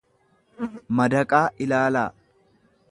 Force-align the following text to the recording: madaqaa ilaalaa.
madaqaa 1.01 1.43
ilaalaa. 1.67 2.09